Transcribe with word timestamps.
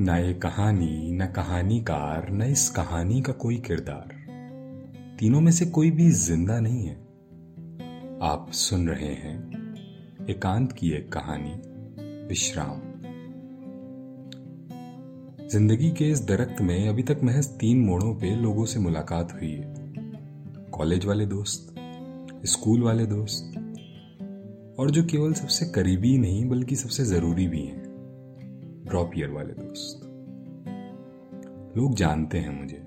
ना 0.00 0.16
ये 0.16 0.34
कहानी, 0.34 1.10
न 1.12 1.26
कहानीकार, 1.26 2.30
न 2.30 2.42
इस 2.42 2.70
कहानी 2.70 3.22
का 3.22 3.32
कोई 3.32 3.56
किरदार। 3.56 4.08
तीनों 5.18 5.40
में 5.40 5.52
से 5.52 5.66
कोई 5.66 5.90
भी 5.90 6.10
ज़िंदा 6.10 6.60
नहीं 6.60 6.86
है। 6.86 6.94
आप 8.22 8.46
सुन 8.52 8.88
रहे 8.88 9.14
हैं 9.14 10.26
एकांत 10.30 10.72
की 10.72 10.90
एक 10.90 11.12
कहानी, 11.12 11.50
विश्राम। 12.28 12.80
ज़िंदगी 15.48 15.90
के 15.90 16.10
इस 16.10 16.26
दरख्त 16.26 16.60
में 16.60 16.88
अभी 16.88 17.02
तक 17.02 17.20
महज 17.22 17.48
तीन 17.48 17.80
मोड़ों 17.80 18.14
पे 18.14 18.34
लोगों 18.36 18.64
से 18.64 18.80
मुलाकात 18.80 19.32
हुई 19.32 19.52
है। 19.52 19.74
कॉलेज 20.70 21.04
वाले 21.04 21.26
दोस्त, 21.26 21.74
स्कूल 22.44 22.82
वाले 22.82 23.06
दोस्त, 23.06 23.52
और 24.78 24.90
जो 24.90 25.04
केवल 25.04 25.32
सबसे 25.32 25.66
करीबी 25.66 26.18
नहीं, 26.18 26.48
बल्कि 26.48 26.76
सबसे 26.76 27.04
ज़रूरी 27.04 27.48
भी 27.48 27.62
हैं। 27.62 27.87
ड्रॉप 28.88 29.10
ईयर 29.16 29.30
वाले 29.30 29.52
दोस्त। 29.52 30.00
लोग 31.76 31.94
जानते 31.94 32.38
हैं 32.38 32.60
मुझे। 32.60 32.84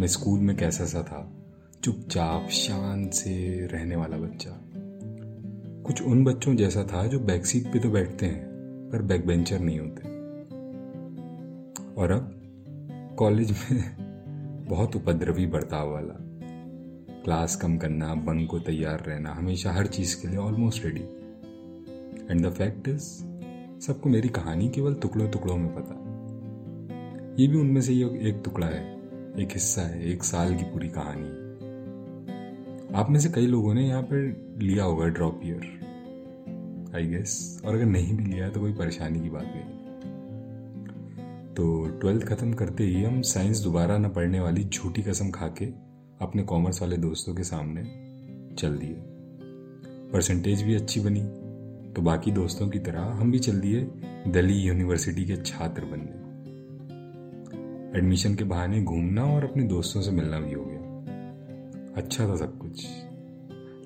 मैं 0.00 0.06
स्कूल 0.06 0.40
में 0.40 0.56
कैसा 0.56 0.84
सा 0.84 1.02
था, 1.02 1.32
चुपचाप 1.84 2.48
शांत 2.48 3.12
से 3.12 3.66
रहने 3.66 3.96
वाला 3.96 4.16
बच्चा। 4.16 4.60
कुछ 5.86 6.02
उन 6.02 6.24
बच्चों 6.24 6.56
जैसा 6.56 6.82
था 6.82 7.06
जो 7.06 7.20
बैक 7.20 7.46
सीट 7.46 7.72
पे 7.72 7.78
तो 7.78 7.90
बैठते 7.90 8.26
हैं, 8.26 8.46
पर 8.92 9.02
बैक 9.02 9.26
बेंचर 9.26 9.60
नहीं 9.60 9.80
होते। 9.80 10.08
और 11.94 12.10
अब 12.10 12.42
कॉलेज 13.18 13.50
में 13.50 13.96
बहुत 14.68 14.96
उपद्रवी 14.96 15.46
बर्ताव 15.46 15.92
वाला। 15.92 16.14
क्लास 17.24 17.56
कम 17.56 17.78
करना 17.78 18.14
बंक 18.14 18.50
को 18.50 18.58
तैयार 18.58 19.04
रहना, 19.06 19.30
हमेशा 19.32 19.72
हर 19.72 19.86
चीज़ 19.86 20.22
के 20.22 20.28
लिए 20.28 20.36
almost 20.36 20.84
ready 20.84 21.00
and 22.30 22.46
the 22.46 22.50
fact 22.50 22.88
is 22.88 23.35
सबको 23.80 24.08
मेरी 24.08 24.28
कहानी 24.28 24.68
केवल 24.68 24.94
टुकड़ों 24.94 25.30
टुकड़ों 25.30 25.56
में 25.56 25.68
पता 25.68 26.02
ये 27.38 27.46
भी 27.46 27.58
उनमें 27.58 27.80
से 27.80 27.92
ही 27.92 28.02
एक 28.02 28.40
टुकड़ा 28.44 28.66
है, 28.66 28.96
एक 29.38 29.48
हिस्सा 29.52 29.82
है, 29.82 30.10
एक 30.10 30.24
साल 30.24 30.56
की 30.56 30.64
पूरी 30.64 30.88
कहानी। 30.88 31.28
आप 32.94 33.10
में 33.10 33.20
से 33.20 33.28
कई 33.28 33.46
लोगों 33.46 33.74
ने 33.74 33.88
यहाँ 33.88 34.02
पर 34.02 34.56
लिया 34.62 34.84
होगा 34.84 35.06
ड्रॉप 35.06 35.40
ईयर 35.44 35.60
आई 36.96 37.06
गेस 37.06 37.62
और 37.64 37.74
अगर 37.74 37.84
नहीं 37.84 38.16
भी 38.16 38.24
लिया 38.24 38.48
तो 38.50 38.60
कोई 38.60 38.72
परेशानी 38.72 39.20
की 39.20 39.30
बात 39.30 39.52
नहीं। 39.56 39.74
तो 41.54 41.86
ट्वेल्थ 42.00 42.26
खत्म 42.26 42.52
करते 42.52 42.84
ही 42.84 43.04
हम 43.04 43.22
साइंस 43.22 43.58
दोबारा 43.58 43.98
न 43.98 44.08
पढ़ने 44.08 44.40
वाली 44.40 44.64
झूठी 44.64 45.02
कसम 45.02 45.30
खा 45.30 45.46
के 45.48 45.66
अपने 46.20 46.42
कॉमर्स 46.42 46.82
वाले 46.82 46.96
दोस्तों 46.96 47.34
के 47.34 47.44
सामने 47.44 47.82
चल 48.56 48.78
दिए। 48.78 48.96
परसेंटेज 50.12 50.62
भी 50.62 50.74
अच्छी 50.74 51.00
बनी। 51.00 51.45
तो 51.96 52.02
बाकी 52.02 52.30
दोस्तों 52.30 52.68
की 52.68 52.78
तरह 52.78 53.00
हम 53.00 53.30
भी 53.32 53.38
चल 53.38 53.60
दिए 53.60 53.80
दिल्ली 54.26 54.54
यूनिवर्सिटी 54.54 55.24
के 55.24 55.36
छात्र 55.36 55.84
बनने। 55.84 56.24
एडमिशन 57.98 58.34
के 58.34 58.44
बहाने 58.44 58.82
घूमना 58.82 59.24
और 59.24 59.44
अपने 59.44 59.62
दोस्तों 59.62 60.02
से 60.02 60.10
मिलना 60.10 60.40
भी 60.40 60.52
हो 60.54 60.64
गया। 60.64 61.92
अच्छा 61.96 62.28
था 62.28 62.36
सब 62.36 62.58
कुछ। 62.58 62.86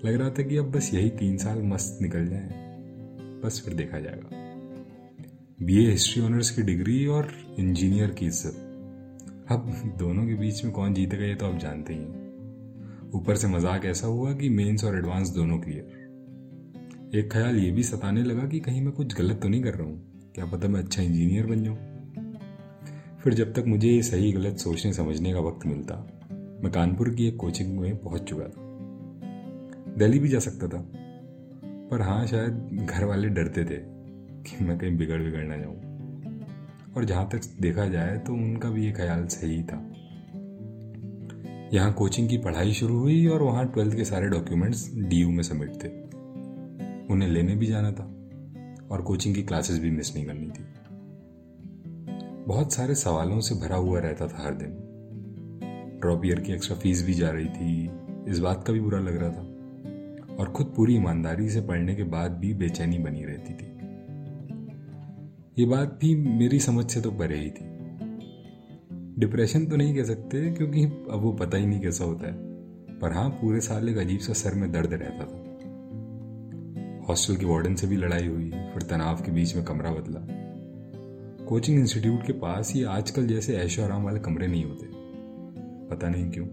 लग 0.05 0.15
रहा 0.15 0.31
था 0.31 0.43
कि 0.43 0.57
अब 0.57 0.71
बस 0.71 0.91
यही 0.95 1.11
तीन 1.11 1.37
साल 1.37 1.63
मस्त 1.63 1.99
निकल 2.03 2.27
जाए। 2.27 2.49
बस 3.45 3.63
फिर 3.65 3.75
देखा 3.75 4.01
जाएगा। 4.01 4.29
बीए 5.67 5.91
हिस्ट्री 5.91 6.23
ऑनर्स 6.23 6.51
की 6.51 6.63
डिग्री 6.63 7.07
और 7.07 7.33
इंजीनियर 7.59 8.11
की 8.11 8.27
इज़्ज़त। 8.27 9.47
अब 9.51 9.73
दोनों 9.99 10.27
के 10.27 10.35
बीच 10.35 10.65
में 10.65 10.73
कौन 10.73 10.95
जीतेगा 10.95 11.25
ये 11.25 11.35
तो 11.35 11.47
आप 11.47 11.59
जानते 11.59 11.93
ही 11.93 12.01
हैं। 12.01 13.11
ऊपर 13.15 13.37
से 13.37 13.49
मज़ाक 13.49 13.85
ऐसा 13.85 14.07
हुआ 14.07 14.33
कि 14.33 14.49
मेंस 14.49 14.85
और 14.85 14.99
एडवांस 14.99 15.29
दोनों 15.29 15.59
क्लियर 15.59 15.99
एक 17.15 17.33
ख्याल 17.33 17.57
ये 17.57 17.71
भी 17.71 17.83
सताने 17.83 18.23
लगा 18.23 18.47
कि 18.47 18.61
कहीं 18.61 18.83
मैं 18.83 18.93
कुछ 18.93 19.19
गलत 19.19 19.41
तो 19.43 19.49
नहीं 19.49 19.63
कर 19.63 19.75
रहा 19.75 19.87
हूँ। 19.87 20.31
क्या 20.35 20.45
पता 20.45 20.69
मैं 20.69 20.81
अच्छा 20.81 21.03
इंजीनियर 21.03 21.47
बन 21.47 21.65
जाऊँ। 21.65 21.77
फिर 23.23 23.35
जब 23.35 23.53
तक 23.53 23.65
मुझे 23.67 23.89
ये 23.89 24.03
सही 24.03 24.33
गलत 24.33 24.57
सोचने 24.57 24.93
समझने 24.93 25.33
का 25.33 25.41
वक्त 25.41 25.67
मिलता, 25.67 25.95
मैं 26.65 26.71
कानपुर 26.73 27.11
की 27.11 27.29
एक 27.29 27.37
कोचिंग 27.37 27.79
में 27.79 27.97
पहुँच 27.97 28.23
चुका 28.23 28.45
था। 28.45 29.95
दिल्ली 29.99 30.19
भी 30.19 30.29
जा 30.29 30.39
सकता 30.39 30.69
था, 30.69 30.93
पर 31.91 32.03
हाँ 32.03 32.27
शायद 32.27 32.87
घर 32.91 33.05
वाले 33.05 33.29
डरते 33.29 33.65
थे 33.65 33.79
कि 34.43 34.65
मैं 34.65 34.79
कहीं 34.79 34.97
बिगड़ 34.97 35.23
बिगड़ 35.23 35.45
ना 35.45 35.57
जाऊँ। 35.57 35.77
और 36.97 37.05
जहाँ 37.05 37.29
तक 37.33 37.41
देखा 37.61 37.87
जाए 37.87 38.19
तो 38.19 38.33
उनका 38.33 38.71
भी 38.71 38.87
ये 38.87 38.93
ख्याल 38.93 39.27
सही 39.27 39.63
था। 39.63 39.93
यहाँ 41.75 41.93
कोचिंग 41.93 42.29
की 42.29 42.39
पढ़ाई 42.39 42.73
शुरू 42.73 42.99
हुई 42.99 43.27
और 43.27 43.43
वहाँ 43.43 43.73
ट्वेल्थ 43.73 43.97
के 43.97 44.05
सारे 44.05 44.29
डॉक्यूमेंट्स 44.29 44.95
DU 44.95 45.27
में 45.27 45.43
सबमिट 45.43 45.73
थे। 45.85 46.11
उन्हें 47.11 47.29
लेने 47.29 47.57
भी 47.57 47.67
जाना 47.67 47.93
था 47.93 48.05
और 48.91 49.03
कोचिंग 49.03 49.35
की 49.35 49.43
क्लासेस 49.43 49.79
भी 49.79 49.91
मिस 49.91 50.15
नहीं 50.15 50.27
करनी 50.27 50.47
थी। 50.47 50.65
बहुत 52.45 52.73
सारे 52.73 52.95
सवालों 52.95 53.41
से 53.41 53.55
भरा 53.55 53.77
हुआ 53.77 54.01
रहता 54.01 54.27
था 54.29 54.43
हर 54.43 54.55
दिन। 54.55 54.87
ड्रॉप 56.01 56.27
ईयर 56.27 56.41
की 56.41 56.53
एक्स्ट्रा 56.53 56.77
फ़ीस 56.77 57.07
भी 57.07 57.15
जा 57.15 57.31
रही 57.31 57.47
थी, 57.47 57.91
इस 58.29 58.39
बात 58.39 58.65
का 58.67 58.73
भी 58.73 58.81
बुरा 58.81 58.99
लग 58.99 59.17
रहा 59.17 59.31
था। 59.31 59.47
और 60.37 60.53
खुद 60.57 60.73
पूरी 60.77 60.95
ईमानदारी 60.95 61.51
से 61.51 61.61
पढ़ने 61.61 61.95
के 61.95 62.03
बाद 62.03 62.31
भी 62.31 62.55
बेचैनी 62.55 62.99
बनी 62.99 63.25
रहती 63.25 63.53
थी। 63.53 63.67
ये 65.59 65.67
बात 65.67 65.99
भी 66.01 66.15
मेरी 66.15 66.59
समझ 66.59 66.91
से 66.91 67.01
तो 67.01 67.11
परे 67.11 67.39
ही 67.39 67.51
थी। 67.51 67.71
डिप्रेशन 69.19 69.67
तो 69.67 69.77
नहीं 69.77 69.95
कह 69.95 70.05
सकते, 70.05 70.51
क्योंकि 70.53 70.85
अब 70.85 71.21
वो 71.23 71.33
पता 71.33 71.59
ही 71.59 71.67
नहीं 71.67 71.81
कैसा 71.81 72.05
होता 72.05 72.27
है। 72.27 72.51
पर 72.99 73.13
हाँ 73.13 73.31
पूरे 73.31 73.61
साल 73.61 73.89
एक 73.89 73.97
अजीब 73.97 74.19
सा 74.19 74.33
सर 74.33 74.55
में 74.55 74.73
दर्द 74.73 74.93
रहता 74.93 75.25
था। 75.25 75.50
हॉस्टल 77.11 77.37
के 77.37 77.47
वार्डन 77.47 77.75
से 77.75 77.87
भी 77.87 77.97
लड़ाई 77.97 78.27
हुई, 78.27 78.51
फिर 78.51 78.83
तनाव 78.83 79.23
के 79.23 79.33
बीच 79.33 79.55
में 79.57 79.65
कमरा 79.65 79.91
बदला। 79.91 80.21
कोचिंग 81.47 81.79
इंस्टीट्यूट 81.79 82.27
के 82.27 82.33
पास 82.33 82.73
ये 82.77 82.85
आजकल 82.85 83.27
जैसे 83.27 83.57
ऐशो 83.57 83.83
आराम 83.83 84.05
वाले 84.05 84.21
कमरे 84.21 84.47
नहीं 84.47 84.65
होते। 84.65 84.87
पता 85.91 86.09
नहीं 86.09 86.31
क्यों। 86.31 86.47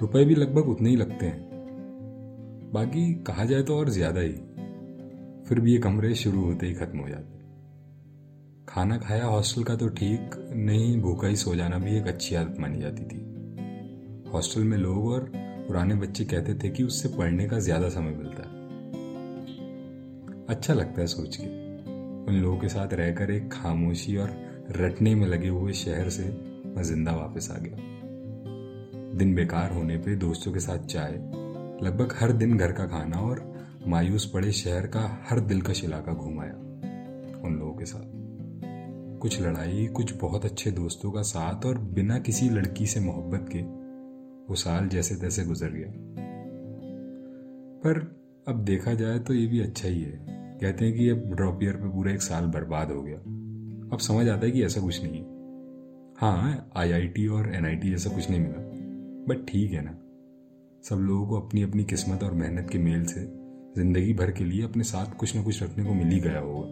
रुपए 0.00 0.24
भी 0.24 0.34
लगभग 0.34 0.68
उतने 0.68 0.90
ही 0.90 0.96
लगते 0.96 1.26
हैं। 1.26 2.70
बाकी 2.72 3.04
कहा 3.14 3.44
जाए 3.44 3.62
तो 3.62 3.76
और 3.76 3.88
ज़्यादा 3.88 4.20
ही। 4.20 4.32
फिर 5.48 5.60
भी 5.60 5.72
ये 5.72 5.78
कमरे 5.78 6.14
शुरू 6.14 6.42
होते 6.44 6.66
ही 6.66 6.74
खत्म 6.74 6.98
हो 6.98 7.08
जाते। 7.08 7.38
खाना 8.68 8.98
खाया 8.98 9.24
हॉस्टल 9.24 9.62
का 9.62 9.76
तो 9.76 9.88
ठीक, 9.88 10.50
नहीं 10.54 11.00
भूखा 11.00 11.28
ही 11.28 11.36
सो 11.36 11.54
जाना 11.54 11.78
भी 11.78 11.96
एक 11.96 12.06
अच्छी 12.06 12.34
आदत 12.34 12.60
मानी 12.60 12.80
जाती 12.80 13.04
थी। 13.04 14.30
हॉस्टल 14.32 14.64
में 14.64 14.76
लोग 14.78 15.06
और 15.06 15.30
पुराने 15.36 15.94
बच्चे 15.94 16.24
कहते 16.24 16.54
थे 16.54 16.68
कि 16.68 16.82
उससे 16.82 17.08
पढ़ने 17.08 17.48
का 17.48 17.58
ज़्यादा 17.58 17.88
समय 17.88 18.10
मिलता। 18.10 18.48
है 18.48 18.53
अच्छा 20.48 20.74
लगता 20.74 21.00
है 21.00 21.06
सोच 21.06 21.36
के। 21.36 21.46
उन 22.26 22.34
लोगों 22.34 22.58
के 22.58 22.68
साथ 22.68 22.92
रहकर 22.92 23.30
एक 23.30 23.52
खामोशी 23.52 24.16
और 24.16 24.30
रटने 24.70 25.14
में 25.14 25.26
लगे 25.26 25.48
हुए 25.48 25.72
शहर 25.72 26.08
से 26.08 26.24
मैं 26.66 26.82
ज़िंदा 26.82 27.12
वापस 27.12 27.50
आ 27.50 27.58
गया। 27.58 27.76
दिन 29.18 29.34
बेकार 29.34 29.72
होने 29.72 29.96
पे 29.96 30.16
दोस्तों 30.16 30.52
के 30.52 30.60
साथ 30.60 30.78
चाय, 30.78 31.12
लगभग 31.82 32.14
हर 32.20 32.32
दिन 32.32 32.56
घर 32.58 32.72
का 32.72 32.86
खाना 32.86 33.16
और 33.16 33.54
मायूस 33.86 34.30
पड़े 34.34 34.52
शहर 34.52 34.86
का 34.86 35.24
हर 35.30 35.40
दिलकश 35.40 35.84
इलाका 35.84 36.12
घुमाया 36.12 36.54
उन 37.44 37.56
लोगों 37.58 37.74
के 37.74 37.84
साथ। 37.84 38.24
कुछ 39.18 39.40
लड़ाई, 39.42 39.86
कुछ 39.86 40.14
बहुत 40.16 40.44
अच्छे 40.44 40.70
दोस्तों 40.70 41.12
का 41.12 41.22
साथ 41.22 41.66
और 41.66 41.78
बिना 41.78 42.18
किसी 42.18 42.50
लड़की 42.50 42.86
से 42.86 43.00
मोहब्बत 43.00 43.48
के 43.52 43.62
वो 44.48 44.54
साल 44.54 44.88
जैसे 44.88 45.14
तैसे 45.14 45.44
गुजर 45.44 45.70
गया। 45.70 45.92
पर 47.80 48.23
अब 48.46 48.64
देखा 48.64 48.92
जाए 48.94 49.18
तो 49.18 49.34
ये 49.34 49.46
भी 49.46 49.60
अच्छा 49.60 49.88
ही 49.88 50.00
है। 50.00 50.18
कहते 50.60 50.84
हैं 50.84 50.94
कि 50.94 51.08
अब 51.08 51.18
ड्रॉप 51.36 51.62
ईयर 51.62 51.76
पे 51.76 51.88
पूरा 51.88 52.12
एक 52.12 52.22
साल 52.22 52.46
बर्बाद 52.46 52.90
हो 52.90 53.02
गया। 53.02 53.16
अब 53.92 53.98
समझ 53.98 54.28
आता 54.28 54.46
है 54.46 54.50
कि 54.52 54.62
ऐसा 54.62 54.80
कुछ 54.80 55.02
नहीं 55.02 55.20
है। 55.20 55.32
हाँ 56.18 56.70
आईआईटी 56.76 57.26
और 57.26 57.54
एनआईटी 57.54 57.90
जैसा 57.90 58.10
कुछ 58.10 58.30
नहीं 58.30 58.40
मिला। 58.40 58.58
बट 59.28 59.46
ठीक 59.48 59.72
है 59.72 59.84
ना। 59.84 59.90
सब 60.84 60.96
लोगों 60.96 61.26
को 61.26 61.40
अपनी 61.40 61.62
अपनी 61.62 61.84
किस्मत 61.84 62.22
और 62.22 62.32
मेहनत 62.32 62.68
के 62.70 62.78
मेल 62.78 63.04
से 63.04 63.20
ज़िंदगी 63.76 64.12
भर 64.14 64.30
के 64.30 64.44
लिए 64.44 64.62
अपने 64.62 64.84
साथ 64.84 65.16
कुछ 65.16 65.34
ना 65.36 65.42
कुछ 65.42 65.62
रखने 65.62 65.84
को 65.84 65.94
मिल 65.94 66.08
ही 66.08 66.20
गया 66.20 66.38
होगा। 66.38 66.66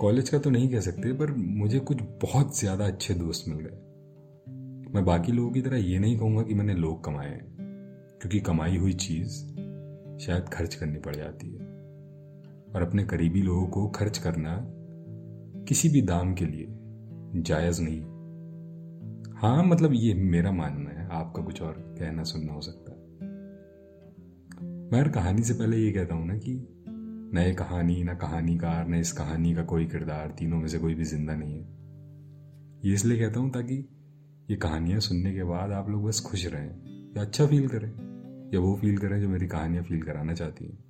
कॉलेज 0.00 0.28
का 0.28 0.38
तो 0.38 0.50
नहीं 0.50 0.68
कह 0.68 0.80
सकते, 0.80 1.12
पर 1.12 1.30
मुझे 1.30 1.78
कुछ 1.78 2.02
बहुत 2.22 2.58
ज़्यादा 2.58 2.86
अच्छे 2.86 3.14
दोस्त 3.14 3.48
मिल 3.48 3.58
गए। 3.58 4.92
मैं 4.94 5.04
बाकी 5.04 5.32
लोगों 5.32 5.50
की 5.50 5.62
तरह 5.62 5.76
ये 5.76 5.98
नहीं 5.98 6.18
कहूँगा 6.18 6.42
कि 6.42 6.54
मैंने 6.54 6.74
लोग 6.74 7.04
कमाए 7.04 7.28
हैं। 7.28 7.59
क्योंकि 8.20 8.40
कमाई 8.40 8.76
हुई 8.76 8.92
चीज़ 8.92 9.30
शायद 10.18 10.48
खर्च 10.52 10.74
करनी 10.74 10.98
पड़ 10.98 11.16
जाती 11.16 11.50
है। 11.50 11.70
और 12.74 12.82
अपने 12.82 13.04
करीबी 13.04 13.42
लोगों 13.42 13.66
को 13.66 13.88
खर्च 13.88 14.18
करना 14.18 14.66
किसी 15.64 15.88
भी 15.88 16.02
दाम 16.02 16.34
के 16.34 16.44
लिए 16.44 16.66
जायज़ 17.42 17.82
नहीं। 17.82 18.00
हाँ 19.32 19.64
मतलब 19.64 19.90
ये 19.94 20.14
मेरा 20.14 20.52
मानना 20.52 20.90
है, 20.90 21.08
आपका 21.12 21.42
कुछ 21.42 21.62
और 21.62 21.72
कहना 21.72 22.22
सुनना 22.22 22.52
हो 22.52 22.60
सकता 22.60 22.92
है। 22.92 22.98
मैं 24.92 25.00
हर 25.00 25.08
कहानी 25.08 25.42
से 25.42 25.54
पहले 25.54 25.76
ये 25.76 25.92
कहता 25.92 26.14
हूँ 26.14 26.26
ना 26.26 26.36
कि 26.36 26.76
न 27.34 27.54
कहानी, 27.58 28.04
न 28.04 28.14
कहानीकार, 28.14 28.88
न 28.88 28.94
इस 28.94 29.12
कहानी 29.12 29.54
का 29.54 29.62
कोई 29.62 29.86
किरदार, 29.86 30.30
तीनों 30.30 30.58
में 30.58 30.68
से 30.68 30.78
कोई 30.78 30.94
भी 30.94 31.04
ज़िंदा 31.04 31.34
नहीं 31.34 31.54
है। 31.54 31.68
ये 32.84 32.94
इसलिए 32.94 33.18
कहता 33.18 33.40
हूँ 33.40 33.50
ताकि 33.50 33.88
ये 34.50 34.56
कहानियाँ 34.56 35.00
सुनने 35.00 35.34
के 35.34 35.44
बाद 35.44 35.72
आप 35.72 35.88
लोग 35.88 36.04
बस 36.04 36.20
खुश 36.20 36.46
रहें, 36.46 36.70
या 37.16 37.22
अच्छा 37.22 37.46
फील 37.46 37.68
करें। 37.68 38.09
या 38.54 38.60
वो 38.60 38.76
फील 38.76 38.98
करें 38.98 39.20
जो 39.20 39.28
मेरी 39.28 39.46
कहानियाँ 39.46 39.84
फील 39.84 40.02
कराना 40.02 40.34
चाहती 40.34 40.64
हैं। 40.64 40.84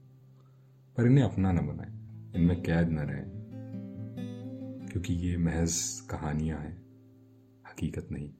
पर 0.96 1.06
इन्हें 1.06 1.24
अपना 1.24 1.52
ना 1.52 1.60
बनाएँ, 1.60 1.92
इनमें 2.34 2.62
कैद 2.62 2.88
न 2.88 2.98
रहें। 2.98 3.40
क्योंकि 4.92 5.14
ये 5.14 5.36
महज 5.36 6.00
कहानियाँ 6.10 6.58
हैं, 6.58 6.82
हकीकत 7.66 8.08
नहीं। 8.12 8.30